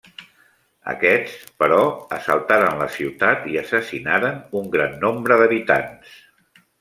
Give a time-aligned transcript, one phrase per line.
[0.93, 1.77] Aquests, però,
[2.17, 6.17] assaltaren la ciutat i assassinaren un gran nombre d'habitants.